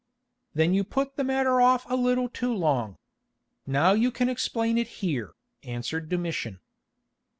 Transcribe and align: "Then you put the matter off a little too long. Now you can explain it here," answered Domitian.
"Then 0.55 0.73
you 0.73 0.83
put 0.83 1.15
the 1.15 1.23
matter 1.23 1.61
off 1.61 1.85
a 1.87 1.95
little 1.95 2.27
too 2.27 2.51
long. 2.51 2.97
Now 3.67 3.91
you 3.91 4.09
can 4.09 4.29
explain 4.29 4.79
it 4.79 4.87
here," 5.03 5.35
answered 5.61 6.09
Domitian. 6.09 6.59